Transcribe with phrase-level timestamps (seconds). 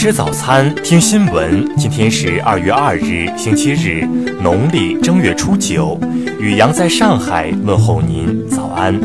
[0.00, 1.76] 吃早餐，听新闻。
[1.76, 4.02] 今天是二月二日，星期日，
[4.40, 6.00] 农历正月初九。
[6.38, 8.98] 雨阳在上海问候您，早安。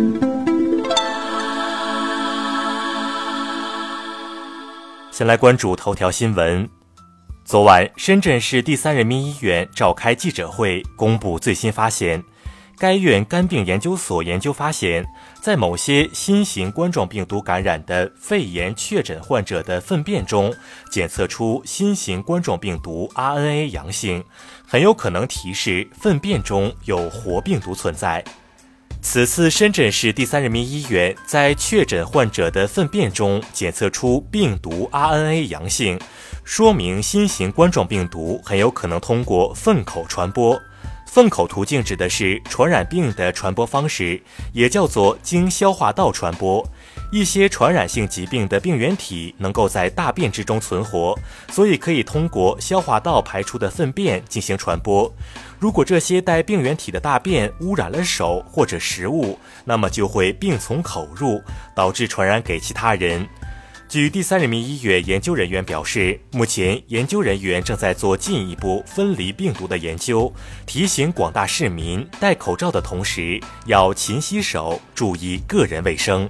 [5.12, 6.70] 先来关注头条新闻。
[7.44, 12.24] 昨晚，深圳市第三人民医院召开记者会，公布最新发现。
[12.78, 15.06] 该院肝病研究所研究发现，
[15.46, 20.52] 在某些新型冠状病毒感染的肺炎确诊患者的粪便中，
[20.90, 24.24] 检测出新型冠状病毒 RNA 阳性，
[24.66, 28.26] 很有可能提示粪便中有活病毒存在。
[29.04, 36.00] 此次深圳市第三人民医院在确诊患者的粪便中检测出病毒 RNA 阳性，
[36.44, 40.60] 说明新型冠状病毒很有可能通过粪口传播。
[41.16, 46.62] 粪口途径指的是传染病的传播方式，也叫做经消化道传播。
[47.10, 51.18] 一些传染性疾病的病原体能够在大便之中存活，
[51.48, 55.10] 所以可以通过消化道排出的粪便进行传播。
[55.58, 61.42] 如果这些带病原体的大便污染了手或者食物，那么就会病从口入，
[61.74, 63.26] 导致传染给其他人。
[63.96, 70.30] 据第三人民医院研究人员表示，目前研究人员正在做进一步分离病毒的研究，
[70.66, 76.30] 提醒广大市民戴口罩的同时要勤洗手，注意个人卫生。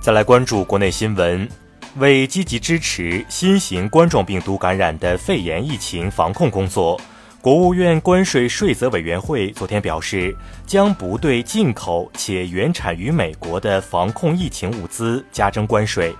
[0.00, 1.48] 再来关注国内新闻，
[1.96, 7.00] 为积极支持新型冠状病毒感染的肺炎疫情防控工作。
[7.42, 16.14] 国务院关税税则委员会昨天表示，将不对进口且原产于美国的防控疫情物资加征关税。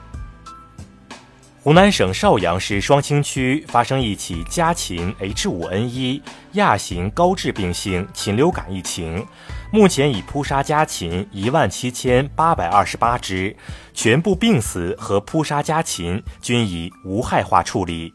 [1.62, 9.22] 湖南省邵阳市双清区发生一起家禽 H5N1 亚型高致病性禽流感疫情，
[9.70, 13.54] 目前已扑杀家禽一万七千八百二十八只，
[13.92, 18.10] 全部病死和扑杀家禽均已无害化处理。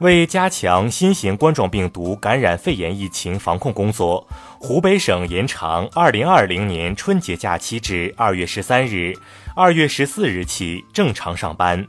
[0.00, 4.26] 为加强新型冠状病毒感染肺炎疫情防控工作，
[4.58, 9.14] 湖北省延长2020年春节假期至2月13日
[9.56, 11.86] ，2月14日起正常上班。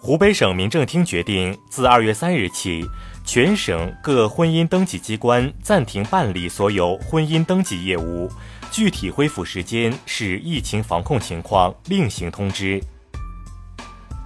[0.00, 2.84] 湖北省民政厅决定，自2月3日起，
[3.24, 8.28] 全省各婚姻登记机关暂停办理所有婚姻登记业务，
[8.72, 12.82] 具体恢复时间视疫情防控情况另行通知。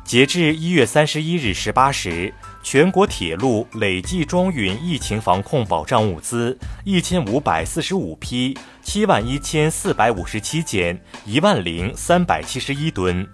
[0.03, 2.33] 截至1月31日18时。
[2.67, 13.25] 全国铁路累计装运疫情防控保障物资一千五百四十五批，七万一千四百五十七件，一万零三百七十一吨。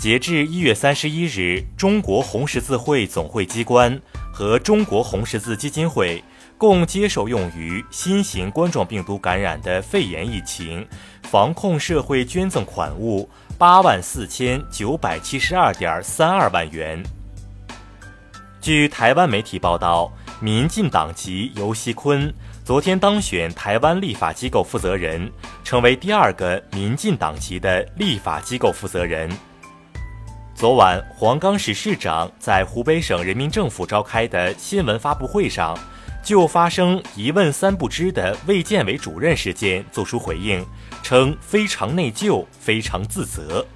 [0.00, 4.00] 截至一月三十一日，中国红十字会总会机关
[4.32, 6.24] 和中国红十字基金会
[6.56, 10.88] 共接受用于新型冠状病毒感染的肺炎疫情
[11.24, 13.28] 防控社会捐赠款物
[13.58, 17.04] 八万四千九百七十二点三二万元。
[18.68, 20.12] 据台湾媒体报道，
[20.42, 22.30] 民进党籍游锡坤
[22.66, 25.32] 昨天当选台湾立法机构负责人，
[25.64, 29.30] 成为第二个民进党籍的立法机构负责人。
[30.54, 35.74] 昨晚，黄冈市市长在湖北省人民政府召开的新闻发布会上，
[36.22, 40.62] 就发生一问三不知的卫健委主任事件作出回应，
[41.02, 43.66] 称非常内疚，非常自责。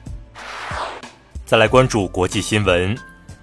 [1.46, 2.94] 再来关注国际新闻。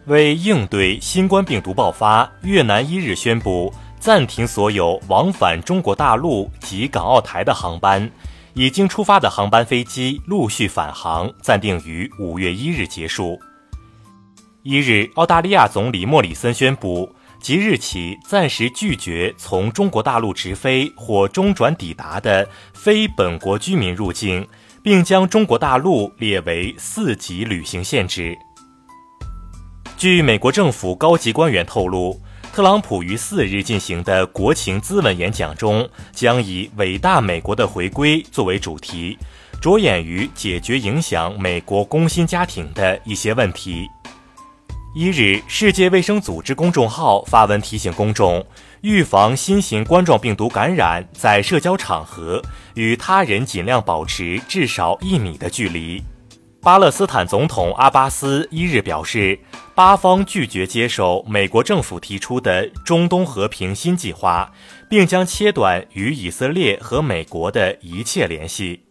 [0.10, 8.10] 为应对新冠病毒爆发，越南一日宣布暂停所有往返中国大陆及港澳台的航班，
[8.56, 13.40] 已经出发的航班飞机陆续返航，暂定于五月一日结束。
[14.64, 24.48] 一日，澳大利亚总理莫里森宣布，即日起暂时拒绝从中国大陆直飞或中转抵达的非本国居民入境，
[24.82, 28.36] 并将中国大陆列为四级旅行限制。
[30.00, 32.18] 据美国政府高级官员透露，
[32.54, 39.18] 特朗普于四日进行的国情咨文演讲中，将以“伟大美国的回归”作为主题，
[39.62, 43.86] 着眼于解决影响美国工薪家庭的一些问题。
[44.96, 48.42] 一日，世界卫生组织公众号发文提醒公众，
[48.80, 52.42] 预防新型冠状病毒感染，在社交场合
[52.76, 56.02] 与他人尽量保持至少一米的距离。
[56.62, 59.40] 巴勒斯坦总统阿巴斯一日表示，
[59.74, 64.52] 巴方拒绝接受美国政府提出的中东和平新计划，
[64.90, 68.82] 并将切断与以色列和美国的一切联系。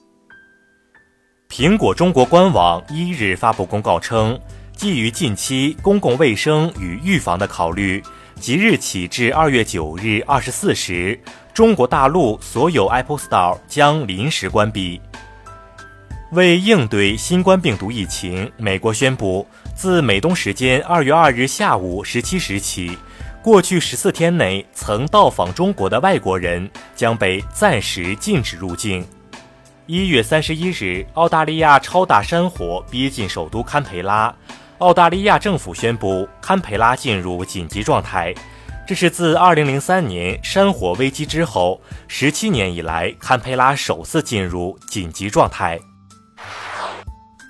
[1.51, 4.41] 苹果中国官网一日发布公告称，
[4.75, 8.03] 基于近期公共卫生与预防的考虑，
[8.37, 11.21] 即日起至二月九日二十四时，
[11.53, 14.99] 中国大陆所有 Apple Store 将临时关闭。
[16.33, 22.99] 为应对新冠病毒疫情，美国宣布，自美东时间二月二日下午十七时起，
[23.43, 29.07] 过去十四天内曾到访中国的外国人将被暂时禁止入境。
[29.87, 34.35] 一月三十一日，澳大利亚超大山火逼近首都堪培拉，
[34.79, 38.35] 澳大利亚政府宣布堪培拉进入紧急状态。
[38.87, 45.81] 这是自二零零三年山火危机之后十七年以来，堪培拉首次进入紧急状态。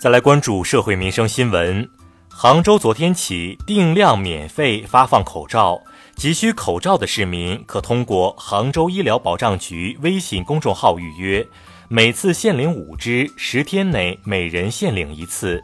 [0.01, 1.91] 再来关注社会民生新闻。
[2.29, 5.83] 杭州昨天起定量免费发放口罩，
[6.15, 11.45] 急需口罩的市民可通过杭州医疗保障局微信公众号预约，
[11.89, 15.61] 每次限领五支，十天内每人限领一次。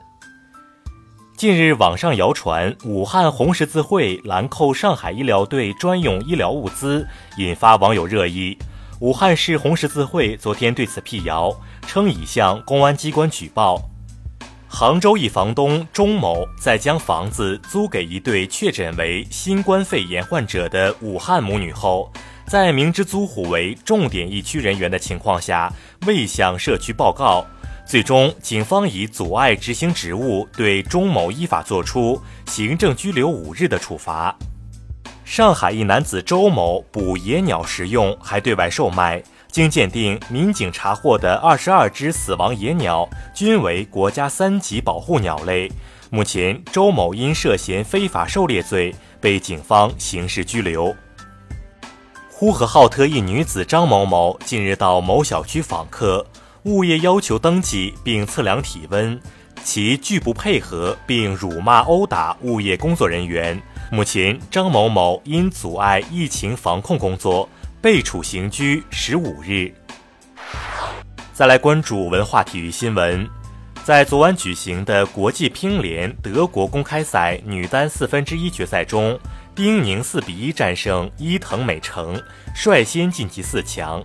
[1.36, 7.06] 近日，网上谣传武汉红十字会拦扣上海医疗队专用医疗物资，
[7.38, 8.58] 引发网友热议。
[8.98, 11.54] 武汉市红十字会昨天对此辟谣，
[11.86, 13.80] 称已向公安机关举报。
[14.76, 22.12] 杭州一房东钟某在将房子租给一对确诊为新冠肺炎患者的武汉母女后，
[22.48, 25.72] 在明知租户为重点疫区人员的情况下，
[26.08, 27.46] 未向社区报告，
[27.86, 34.36] 最终警方以阻碍执行职务，对钟某依法作出行政拘留五日的处罚。
[35.24, 39.22] 上海一男子周某捕野鸟食用，还对外售卖。
[39.54, 45.70] 经鉴定，民警查获的二十二只死亡野鸟均为国家三级保护鸟类。
[46.10, 50.92] 目前，周某因涉嫌非法狩猎罪被警方刑事拘留。
[52.28, 56.26] 呼和浩特一女子张某某近日到某小区访客，
[56.64, 59.20] 物业要求登记并测量体温，
[59.62, 63.62] 其拒不配合并辱骂殴打物业工作人员。
[63.92, 67.48] 目前，张某某因阻碍疫情防控工作。
[67.84, 69.70] 被处刑拘十五日。
[71.34, 73.28] 再来关注文化体育新闻，
[73.84, 79.20] 在昨晚举行的国际乒联德国公开赛女单四分之一决赛中，
[79.54, 82.18] 丁宁四比一战胜伊藤美诚，
[82.54, 84.02] 率先晋级四强。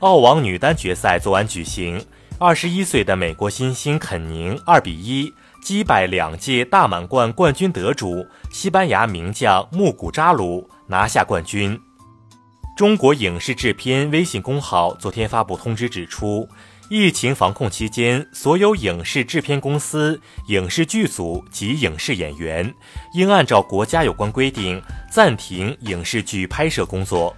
[0.00, 2.04] 澳网女单决赛昨晚举行，
[2.38, 5.32] 二十一岁的美国新星肯宁二比一
[5.64, 11.80] 击败两届大满贯冠军得主西班牙名将穆古扎鲁，拿下冠军。
[12.74, 16.48] 中国影视制片微信公号昨天发布通知，指出，
[16.88, 22.74] 疫情防控期间，所有影视制片公司、影视剧组及影视演员
[23.14, 27.36] 应按照国家有关规定暂停影视剧拍摄工作。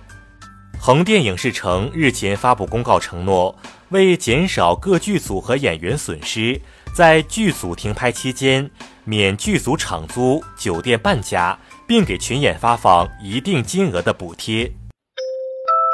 [0.78, 3.54] 横店影视城日前发布公告，承诺
[3.88, 6.60] 为减少各剧组和演员损失，
[6.94, 8.70] 在剧组停拍期间
[9.02, 11.58] 免剧组场租、酒店半价，
[11.88, 14.72] 并给群演发放一定金额的补贴。